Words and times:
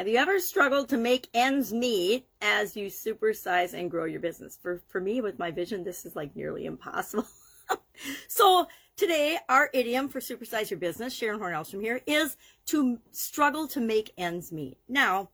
Have 0.00 0.08
you 0.08 0.16
ever 0.16 0.40
struggled 0.40 0.88
to 0.88 0.96
make 0.96 1.28
ends 1.34 1.74
meet 1.74 2.26
as 2.40 2.74
you 2.74 2.86
supersize 2.86 3.74
and 3.74 3.90
grow 3.90 4.06
your 4.06 4.20
business? 4.20 4.56
For 4.56 4.80
for 4.88 4.98
me 4.98 5.20
with 5.20 5.38
my 5.38 5.50
vision, 5.50 5.84
this 5.84 6.06
is 6.06 6.16
like 6.16 6.34
nearly 6.34 6.64
impossible. 6.64 7.26
so 8.26 8.66
today 8.96 9.36
our 9.50 9.68
idiom 9.74 10.08
for 10.08 10.20
supersize 10.20 10.70
your 10.70 10.78
business, 10.78 11.12
Sharon 11.12 11.38
Horn-Elstrom 11.38 11.82
here, 11.82 12.00
is 12.06 12.38
to 12.68 12.98
struggle 13.12 13.68
to 13.68 13.80
make 13.82 14.14
ends 14.16 14.50
meet. 14.50 14.78
Now, 14.88 15.28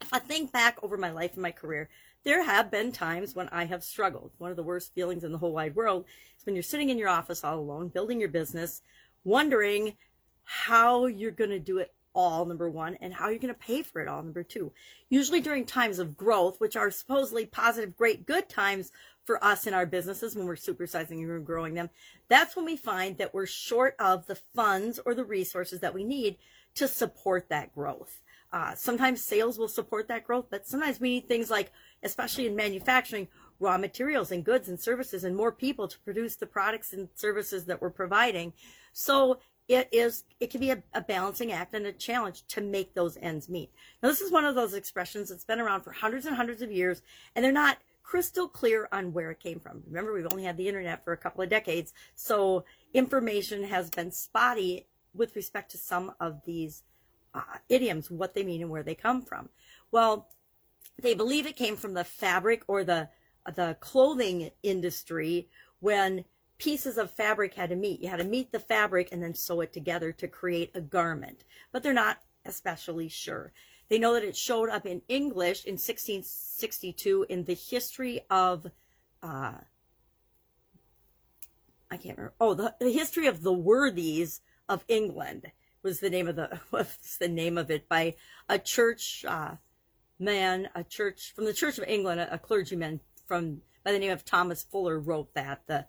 if 0.00 0.08
I 0.10 0.20
think 0.20 0.52
back 0.52 0.78
over 0.82 0.96
my 0.96 1.10
life 1.10 1.34
and 1.34 1.42
my 1.42 1.52
career, 1.52 1.90
there 2.24 2.42
have 2.42 2.70
been 2.70 2.92
times 2.92 3.34
when 3.34 3.50
I 3.50 3.66
have 3.66 3.84
struggled. 3.84 4.30
One 4.38 4.50
of 4.50 4.56
the 4.56 4.62
worst 4.62 4.94
feelings 4.94 5.22
in 5.22 5.32
the 5.32 5.38
whole 5.38 5.52
wide 5.52 5.76
world 5.76 6.06
is 6.38 6.46
when 6.46 6.54
you're 6.54 6.62
sitting 6.62 6.88
in 6.88 6.96
your 6.96 7.10
office 7.10 7.44
all 7.44 7.58
alone, 7.58 7.88
building 7.88 8.20
your 8.20 8.30
business, 8.30 8.80
wondering 9.22 9.98
how 10.44 11.04
you're 11.04 11.30
going 11.30 11.50
to 11.50 11.58
do 11.58 11.76
it 11.76 11.92
all, 12.14 12.44
number 12.44 12.68
one, 12.68 12.96
and 13.00 13.14
how 13.14 13.28
you're 13.28 13.38
going 13.38 13.54
to 13.54 13.60
pay 13.60 13.82
for 13.82 14.00
it 14.00 14.08
all, 14.08 14.22
number 14.22 14.42
two. 14.42 14.72
Usually 15.08 15.40
during 15.40 15.64
times 15.64 15.98
of 15.98 16.16
growth, 16.16 16.60
which 16.60 16.76
are 16.76 16.90
supposedly 16.90 17.46
positive, 17.46 17.96
great, 17.96 18.26
good 18.26 18.48
times 18.48 18.92
for 19.24 19.42
us 19.44 19.66
in 19.66 19.74
our 19.74 19.86
businesses 19.86 20.34
when 20.34 20.46
we're 20.46 20.54
supersizing 20.54 21.22
and 21.22 21.46
growing 21.46 21.74
them, 21.74 21.90
that's 22.28 22.56
when 22.56 22.64
we 22.64 22.76
find 22.76 23.18
that 23.18 23.32
we're 23.32 23.46
short 23.46 23.94
of 23.98 24.26
the 24.26 24.34
funds 24.34 24.98
or 25.04 25.14
the 25.14 25.24
resources 25.24 25.80
that 25.80 25.94
we 25.94 26.04
need 26.04 26.36
to 26.74 26.88
support 26.88 27.48
that 27.48 27.74
growth. 27.74 28.20
Uh, 28.52 28.74
sometimes 28.74 29.22
sales 29.22 29.58
will 29.58 29.68
support 29.68 30.08
that 30.08 30.24
growth, 30.24 30.46
but 30.50 30.66
sometimes 30.66 31.00
we 31.00 31.08
need 31.08 31.28
things 31.28 31.50
like, 31.50 31.72
especially 32.02 32.46
in 32.46 32.54
manufacturing, 32.54 33.28
raw 33.60 33.78
materials 33.78 34.30
and 34.30 34.44
goods 34.44 34.68
and 34.68 34.78
services 34.78 35.24
and 35.24 35.34
more 35.34 35.52
people 35.52 35.88
to 35.88 35.98
produce 36.00 36.36
the 36.36 36.46
products 36.46 36.92
and 36.92 37.08
services 37.14 37.64
that 37.64 37.80
we're 37.80 37.90
providing. 37.90 38.52
So 38.92 39.38
it 39.68 39.88
is 39.92 40.24
it 40.40 40.50
can 40.50 40.60
be 40.60 40.70
a, 40.70 40.82
a, 40.94 41.00
balancing 41.00 41.52
act 41.52 41.74
and 41.74 41.86
a 41.86 41.92
challenge 41.92 42.46
to 42.48 42.60
make 42.60 42.94
those 42.94 43.16
ends 43.20 43.48
meet. 43.48 43.70
Now 44.02 44.08
this 44.08 44.20
is 44.20 44.32
one 44.32 44.44
of 44.44 44.54
those 44.54 44.74
expressions 44.74 45.28
that's 45.28 45.44
been 45.44 45.60
around 45.60 45.82
for 45.82 45.92
hundreds 45.92 46.26
and 46.26 46.36
hundreds 46.36 46.62
of 46.62 46.72
years 46.72 47.02
and 47.34 47.44
they're 47.44 47.52
not 47.52 47.78
crystal 48.02 48.48
clear 48.48 48.88
on 48.92 49.12
where 49.12 49.30
it 49.30 49.40
came 49.40 49.60
from. 49.60 49.82
Remember 49.86 50.12
we've 50.12 50.30
only 50.30 50.44
had 50.44 50.56
the 50.56 50.68
internet 50.68 51.04
for 51.04 51.12
a 51.12 51.16
couple 51.16 51.42
of 51.42 51.48
decades 51.48 51.92
so 52.14 52.64
information 52.92 53.64
has 53.64 53.88
been 53.90 54.10
spotty 54.10 54.86
with 55.14 55.36
respect 55.36 55.70
to 55.70 55.78
some 55.78 56.12
of 56.20 56.40
these 56.44 56.82
uh, 57.34 57.40
idioms 57.68 58.10
what 58.10 58.34
they 58.34 58.42
mean 58.42 58.62
and 58.62 58.70
where 58.70 58.82
they 58.82 58.94
come 58.94 59.22
from. 59.22 59.48
Well 59.90 60.28
they 61.00 61.14
believe 61.14 61.46
it 61.46 61.56
came 61.56 61.76
from 61.76 61.94
the 61.94 62.04
fabric 62.04 62.64
or 62.66 62.84
the 62.84 63.08
the 63.54 63.76
clothing 63.80 64.50
industry 64.62 65.48
when 65.80 66.24
pieces 66.62 66.96
of 66.96 67.10
fabric 67.10 67.54
had 67.54 67.70
to 67.70 67.76
meet. 67.76 68.00
You 68.00 68.08
had 68.08 68.20
to 68.20 68.24
meet 68.24 68.52
the 68.52 68.60
fabric 68.60 69.08
and 69.10 69.20
then 69.20 69.34
sew 69.34 69.62
it 69.62 69.72
together 69.72 70.12
to 70.12 70.28
create 70.28 70.70
a 70.76 70.80
garment. 70.80 71.42
But 71.72 71.82
they're 71.82 71.92
not 71.92 72.18
especially 72.44 73.08
sure. 73.08 73.52
They 73.88 73.98
know 73.98 74.14
that 74.14 74.22
it 74.22 74.36
showed 74.36 74.70
up 74.70 74.86
in 74.86 75.02
English 75.08 75.64
in 75.64 75.72
1662 75.72 77.26
in 77.28 77.44
the 77.44 77.54
history 77.54 78.20
of, 78.30 78.66
uh, 79.24 79.54
I 81.90 81.96
can't 81.96 82.16
remember. 82.16 82.34
Oh, 82.40 82.54
the, 82.54 82.76
the 82.78 82.92
history 82.92 83.26
of 83.26 83.42
the 83.42 83.52
worthies 83.52 84.40
of 84.68 84.84
England 84.86 85.50
was 85.82 85.98
the 85.98 86.10
name 86.10 86.28
of 86.28 86.36
the 86.36 86.60
was 86.70 87.16
the 87.18 87.28
name 87.28 87.58
of 87.58 87.72
it 87.72 87.88
by 87.88 88.14
a 88.48 88.58
church 88.60 89.24
uh, 89.26 89.56
man, 90.20 90.68
a 90.76 90.84
church 90.84 91.32
from 91.34 91.44
the 91.44 91.52
Church 91.52 91.76
of 91.78 91.88
England, 91.88 92.20
a, 92.20 92.34
a 92.34 92.38
clergyman 92.38 93.00
from 93.26 93.62
by 93.82 93.90
the 93.90 93.98
name 93.98 94.12
of 94.12 94.24
Thomas 94.24 94.62
Fuller 94.62 95.00
wrote 95.00 95.34
that 95.34 95.62
the 95.66 95.86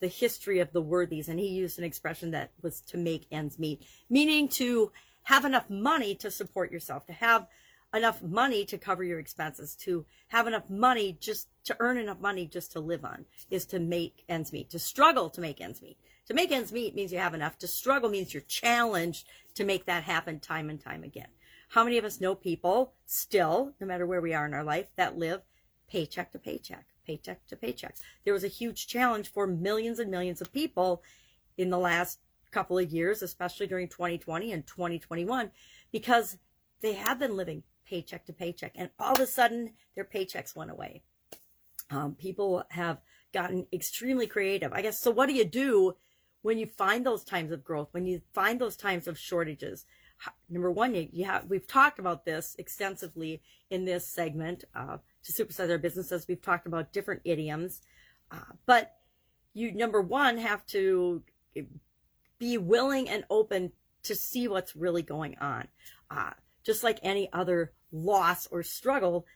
the 0.00 0.08
history 0.08 0.60
of 0.60 0.72
the 0.72 0.82
worthies, 0.82 1.28
and 1.28 1.38
he 1.38 1.48
used 1.48 1.78
an 1.78 1.84
expression 1.84 2.30
that 2.32 2.52
was 2.62 2.80
to 2.82 2.96
make 2.96 3.26
ends 3.30 3.58
meet, 3.58 3.82
meaning 4.10 4.48
to 4.48 4.92
have 5.22 5.44
enough 5.44 5.68
money 5.68 6.14
to 6.14 6.30
support 6.30 6.70
yourself, 6.70 7.06
to 7.06 7.12
have 7.12 7.46
enough 7.94 8.22
money 8.22 8.64
to 8.64 8.78
cover 8.78 9.02
your 9.02 9.18
expenses, 9.18 9.74
to 9.74 10.04
have 10.28 10.46
enough 10.46 10.68
money 10.68 11.16
just 11.20 11.48
to 11.64 11.76
earn 11.80 11.96
enough 11.96 12.20
money 12.20 12.46
just 12.46 12.72
to 12.72 12.80
live 12.80 13.04
on, 13.04 13.24
is 13.50 13.64
to 13.66 13.78
make 13.78 14.24
ends 14.28 14.52
meet, 14.52 14.70
to 14.70 14.78
struggle 14.78 15.30
to 15.30 15.40
make 15.40 15.60
ends 15.60 15.80
meet. 15.80 15.96
To 16.26 16.34
make 16.34 16.50
ends 16.50 16.72
meet 16.72 16.94
means 16.94 17.12
you 17.12 17.18
have 17.18 17.34
enough. 17.34 17.56
To 17.58 17.68
struggle 17.68 18.10
means 18.10 18.34
you're 18.34 18.42
challenged 18.42 19.26
to 19.54 19.64
make 19.64 19.86
that 19.86 20.02
happen 20.02 20.40
time 20.40 20.68
and 20.68 20.80
time 20.80 21.04
again. 21.04 21.28
How 21.68 21.84
many 21.84 21.98
of 21.98 22.04
us 22.04 22.20
know 22.20 22.34
people 22.34 22.92
still, 23.06 23.72
no 23.80 23.86
matter 23.86 24.06
where 24.06 24.20
we 24.20 24.34
are 24.34 24.46
in 24.46 24.54
our 24.54 24.64
life, 24.64 24.88
that 24.96 25.18
live 25.18 25.42
paycheck 25.88 26.32
to 26.32 26.38
paycheck? 26.38 26.86
Paycheck 27.06 27.46
to 27.46 27.56
paycheck. 27.56 27.94
There 28.24 28.34
was 28.34 28.44
a 28.44 28.48
huge 28.48 28.86
challenge 28.86 29.30
for 29.30 29.46
millions 29.46 29.98
and 29.98 30.10
millions 30.10 30.40
of 30.40 30.52
people 30.52 31.02
in 31.56 31.70
the 31.70 31.78
last 31.78 32.18
couple 32.50 32.78
of 32.78 32.92
years, 32.92 33.22
especially 33.22 33.66
during 33.66 33.88
2020 33.88 34.52
and 34.52 34.66
2021, 34.66 35.50
because 35.92 36.38
they 36.80 36.94
have 36.94 37.18
been 37.18 37.36
living 37.36 37.62
paycheck 37.86 38.26
to 38.26 38.32
paycheck, 38.32 38.72
and 38.74 38.90
all 38.98 39.14
of 39.14 39.20
a 39.20 39.26
sudden 39.26 39.72
their 39.94 40.04
paychecks 40.04 40.56
went 40.56 40.70
away. 40.70 41.02
Um, 41.90 42.14
people 42.14 42.64
have 42.70 43.00
gotten 43.32 43.66
extremely 43.72 44.26
creative. 44.26 44.72
I 44.72 44.82
guess 44.82 45.00
so. 45.00 45.10
What 45.10 45.26
do 45.26 45.34
you 45.34 45.44
do 45.44 45.96
when 46.42 46.58
you 46.58 46.66
find 46.66 47.06
those 47.06 47.24
times 47.24 47.52
of 47.52 47.64
growth? 47.64 47.88
When 47.92 48.06
you 48.06 48.22
find 48.32 48.60
those 48.60 48.76
times 48.76 49.06
of 49.06 49.18
shortages? 49.18 49.84
Number 50.48 50.70
one, 50.70 50.94
you, 50.94 51.08
you 51.12 51.24
have 51.26 51.44
we've 51.46 51.66
talked 51.66 51.98
about 51.98 52.24
this 52.24 52.56
extensively 52.58 53.42
in 53.70 53.84
this 53.84 54.06
segment. 54.06 54.64
Uh, 54.74 54.98
to 55.26 55.32
supersize 55.32 55.70
our 55.70 55.78
businesses. 55.78 56.26
We've 56.28 56.40
talked 56.40 56.66
about 56.66 56.92
different 56.92 57.22
idioms, 57.24 57.82
uh, 58.30 58.52
but 58.64 58.96
you 59.54 59.72
number 59.72 60.00
one 60.00 60.38
have 60.38 60.64
to 60.66 61.22
be 62.38 62.58
willing 62.58 63.08
and 63.08 63.24
open 63.30 63.72
to 64.04 64.14
see 64.14 64.48
what's 64.48 64.76
really 64.76 65.02
going 65.02 65.36
on. 65.38 65.68
Uh, 66.10 66.30
just 66.64 66.84
like 66.84 66.98
any 67.02 67.32
other 67.32 67.72
loss 67.92 68.46
or 68.48 68.62
struggle, 68.62 69.26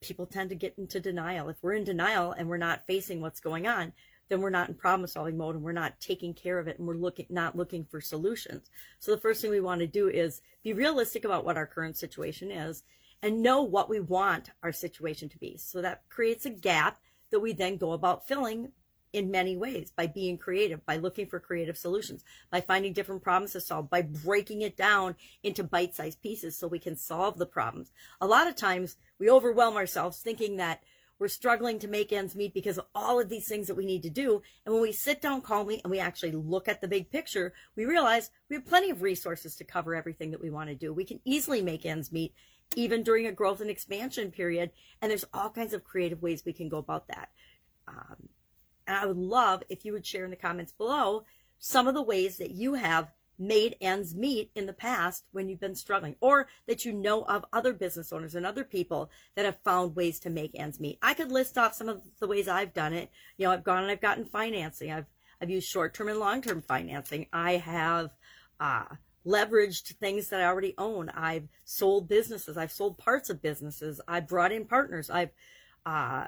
people 0.00 0.26
tend 0.26 0.50
to 0.50 0.56
get 0.56 0.74
into 0.78 1.00
denial. 1.00 1.48
If 1.48 1.56
we're 1.62 1.74
in 1.74 1.84
denial 1.84 2.32
and 2.32 2.48
we're 2.48 2.56
not 2.56 2.86
facing 2.86 3.20
what's 3.20 3.40
going 3.40 3.66
on, 3.66 3.92
then 4.28 4.40
we're 4.40 4.50
not 4.50 4.68
in 4.68 4.74
problem 4.74 5.06
solving 5.08 5.36
mode 5.36 5.56
and 5.56 5.64
we're 5.64 5.72
not 5.72 6.00
taking 6.00 6.34
care 6.34 6.58
of 6.58 6.68
it 6.68 6.78
and 6.78 6.86
we're 6.86 6.94
looking 6.94 7.26
not 7.30 7.56
looking 7.56 7.84
for 7.84 8.00
solutions. 8.00 8.70
So 9.00 9.12
the 9.12 9.20
first 9.20 9.42
thing 9.42 9.50
we 9.50 9.60
want 9.60 9.80
to 9.80 9.86
do 9.86 10.08
is 10.08 10.40
be 10.62 10.72
realistic 10.72 11.24
about 11.24 11.44
what 11.44 11.56
our 11.56 11.66
current 11.66 11.96
situation 11.96 12.50
is 12.50 12.84
and 13.22 13.42
know 13.42 13.62
what 13.62 13.88
we 13.88 14.00
want 14.00 14.50
our 14.62 14.72
situation 14.72 15.28
to 15.28 15.38
be. 15.38 15.56
So 15.56 15.82
that 15.82 16.02
creates 16.08 16.46
a 16.46 16.50
gap 16.50 16.98
that 17.30 17.40
we 17.40 17.52
then 17.52 17.76
go 17.76 17.92
about 17.92 18.26
filling 18.26 18.72
in 19.12 19.30
many 19.30 19.56
ways 19.56 19.92
by 19.94 20.06
being 20.06 20.38
creative, 20.38 20.84
by 20.86 20.96
looking 20.96 21.26
for 21.26 21.40
creative 21.40 21.76
solutions, 21.76 22.24
by 22.50 22.60
finding 22.60 22.92
different 22.92 23.22
problems 23.22 23.52
to 23.52 23.60
solve, 23.60 23.90
by 23.90 24.02
breaking 24.02 24.62
it 24.62 24.76
down 24.76 25.16
into 25.42 25.64
bite 25.64 25.94
sized 25.94 26.22
pieces 26.22 26.56
so 26.56 26.68
we 26.68 26.78
can 26.78 26.96
solve 26.96 27.38
the 27.38 27.46
problems. 27.46 27.90
A 28.20 28.26
lot 28.26 28.46
of 28.46 28.54
times 28.54 28.96
we 29.18 29.30
overwhelm 29.30 29.76
ourselves 29.76 30.18
thinking 30.18 30.56
that 30.56 30.82
we're 31.18 31.28
struggling 31.28 31.78
to 31.80 31.88
make 31.88 32.12
ends 32.12 32.34
meet 32.34 32.54
because 32.54 32.78
of 32.78 32.86
all 32.94 33.20
of 33.20 33.28
these 33.28 33.46
things 33.46 33.66
that 33.66 33.76
we 33.76 33.84
need 33.84 34.02
to 34.04 34.10
do. 34.10 34.40
And 34.64 34.72
when 34.72 34.80
we 34.82 34.92
sit 34.92 35.20
down 35.20 35.42
calmly 35.42 35.80
and 35.84 35.90
we 35.90 35.98
actually 35.98 36.32
look 36.32 36.66
at 36.66 36.80
the 36.80 36.88
big 36.88 37.10
picture, 37.10 37.52
we 37.76 37.84
realize 37.84 38.30
we 38.48 38.56
have 38.56 38.64
plenty 38.64 38.88
of 38.88 39.02
resources 39.02 39.54
to 39.56 39.64
cover 39.64 39.94
everything 39.94 40.30
that 40.30 40.40
we 40.40 40.48
want 40.48 40.70
to 40.70 40.74
do. 40.74 40.94
We 40.94 41.04
can 41.04 41.20
easily 41.26 41.60
make 41.60 41.84
ends 41.84 42.10
meet 42.10 42.34
even 42.76 43.02
during 43.02 43.26
a 43.26 43.32
growth 43.32 43.60
and 43.60 43.70
expansion 43.70 44.30
period. 44.30 44.70
And 45.00 45.10
there's 45.10 45.24
all 45.32 45.50
kinds 45.50 45.74
of 45.74 45.84
creative 45.84 46.22
ways 46.22 46.42
we 46.44 46.52
can 46.52 46.68
go 46.68 46.78
about 46.78 47.08
that. 47.08 47.30
Um, 47.88 48.28
and 48.86 48.96
I 48.96 49.06
would 49.06 49.16
love 49.16 49.62
if 49.68 49.84
you 49.84 49.92
would 49.92 50.06
share 50.06 50.24
in 50.24 50.30
the 50.30 50.36
comments 50.36 50.72
below 50.72 51.24
some 51.58 51.86
of 51.86 51.94
the 51.94 52.02
ways 52.02 52.38
that 52.38 52.50
you 52.50 52.74
have 52.74 53.10
made 53.38 53.74
ends 53.80 54.14
meet 54.14 54.50
in 54.54 54.66
the 54.66 54.72
past 54.72 55.24
when 55.32 55.48
you've 55.48 55.60
been 55.60 55.74
struggling, 55.74 56.14
or 56.20 56.46
that 56.66 56.84
you 56.84 56.92
know 56.92 57.22
of 57.22 57.44
other 57.52 57.72
business 57.72 58.12
owners 58.12 58.34
and 58.34 58.44
other 58.44 58.64
people 58.64 59.10
that 59.34 59.46
have 59.46 59.56
found 59.64 59.96
ways 59.96 60.20
to 60.20 60.28
make 60.28 60.50
ends 60.54 60.78
meet. 60.78 60.98
I 61.00 61.14
could 61.14 61.32
list 61.32 61.56
off 61.56 61.74
some 61.74 61.88
of 61.88 62.02
the 62.20 62.26
ways 62.26 62.48
I've 62.48 62.74
done 62.74 62.92
it. 62.92 63.10
You 63.38 63.46
know, 63.46 63.52
I've 63.52 63.64
gone 63.64 63.82
and 63.82 63.90
I've 63.90 64.00
gotten 64.00 64.26
financing. 64.26 64.92
I've 64.92 65.06
I've 65.40 65.50
used 65.50 65.68
short 65.68 65.94
term 65.94 66.08
and 66.08 66.18
long 66.18 66.42
term 66.42 66.60
financing. 66.60 67.26
I 67.32 67.52
have 67.52 68.10
uh, 68.60 68.84
leveraged 69.26 69.94
things 69.96 70.28
that 70.28 70.40
I 70.40 70.44
already 70.44 70.74
own. 70.78 71.10
I've 71.10 71.48
sold 71.64 72.08
businesses. 72.08 72.56
I've 72.56 72.72
sold 72.72 72.98
parts 72.98 73.30
of 73.30 73.42
businesses. 73.42 74.00
I've 74.08 74.26
brought 74.26 74.52
in 74.52 74.64
partners. 74.64 75.10
I've 75.10 75.30
uh, 75.84 76.26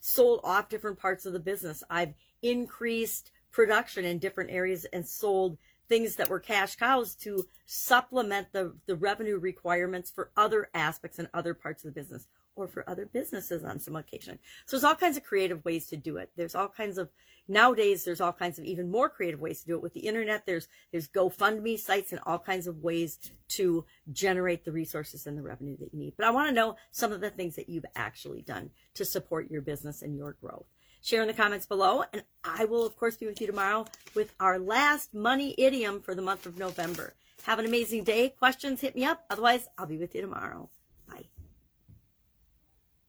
sold 0.00 0.40
off 0.44 0.68
different 0.68 0.98
parts 0.98 1.26
of 1.26 1.32
the 1.32 1.40
business. 1.40 1.82
I've 1.88 2.14
increased 2.42 3.30
production 3.50 4.04
in 4.04 4.18
different 4.18 4.50
areas 4.50 4.84
and 4.86 5.06
sold 5.06 5.58
things 5.88 6.16
that 6.16 6.28
were 6.28 6.40
cash 6.40 6.76
cows 6.76 7.14
to 7.14 7.46
supplement 7.66 8.48
the, 8.52 8.74
the 8.86 8.96
revenue 8.96 9.38
requirements 9.38 10.10
for 10.10 10.30
other 10.36 10.68
aspects 10.74 11.18
and 11.18 11.28
other 11.32 11.54
parts 11.54 11.84
of 11.84 11.94
the 11.94 12.00
business 12.00 12.26
or 12.56 12.68
for 12.68 12.88
other 12.88 13.06
businesses 13.06 13.64
on 13.64 13.78
some 13.78 13.96
occasion. 13.96 14.38
So 14.66 14.76
there's 14.76 14.84
all 14.84 14.94
kinds 14.94 15.16
of 15.16 15.24
creative 15.24 15.64
ways 15.64 15.86
to 15.88 15.96
do 15.96 16.16
it. 16.16 16.30
There's 16.36 16.54
all 16.54 16.68
kinds 16.68 16.98
of 16.98 17.08
nowadays 17.48 18.04
there's 18.04 18.20
all 18.20 18.32
kinds 18.32 18.58
of 18.58 18.64
even 18.64 18.90
more 18.90 19.08
creative 19.08 19.40
ways 19.40 19.60
to 19.60 19.66
do 19.66 19.74
it 19.74 19.82
with 19.82 19.94
the 19.94 20.00
internet. 20.00 20.46
There's 20.46 20.68
there's 20.92 21.08
GoFundMe 21.08 21.78
sites 21.78 22.12
and 22.12 22.20
all 22.24 22.38
kinds 22.38 22.66
of 22.66 22.82
ways 22.82 23.18
to 23.48 23.84
generate 24.12 24.64
the 24.64 24.72
resources 24.72 25.26
and 25.26 25.36
the 25.36 25.42
revenue 25.42 25.76
that 25.78 25.92
you 25.92 25.98
need. 25.98 26.14
But 26.16 26.26
I 26.26 26.30
want 26.30 26.48
to 26.48 26.54
know 26.54 26.76
some 26.90 27.12
of 27.12 27.20
the 27.20 27.30
things 27.30 27.56
that 27.56 27.68
you've 27.68 27.86
actually 27.94 28.42
done 28.42 28.70
to 28.94 29.04
support 29.04 29.50
your 29.50 29.62
business 29.62 30.02
and 30.02 30.16
your 30.16 30.36
growth. 30.40 30.66
Share 31.02 31.20
in 31.20 31.28
the 31.28 31.34
comments 31.34 31.66
below, 31.66 32.04
and 32.12 32.24
I 32.42 32.64
will 32.64 32.86
of 32.86 32.96
course 32.96 33.16
be 33.16 33.26
with 33.26 33.40
you 33.40 33.46
tomorrow 33.46 33.84
with 34.14 34.34
our 34.40 34.58
last 34.58 35.12
money 35.12 35.54
idiom 35.58 36.00
for 36.00 36.14
the 36.14 36.22
month 36.22 36.46
of 36.46 36.58
November. 36.58 37.14
Have 37.42 37.58
an 37.58 37.66
amazing 37.66 38.04
day. 38.04 38.30
Questions, 38.30 38.80
hit 38.80 38.94
me 38.94 39.04
up. 39.04 39.22
Otherwise, 39.28 39.68
I'll 39.76 39.84
be 39.84 39.98
with 39.98 40.14
you 40.14 40.22
tomorrow. 40.22 40.70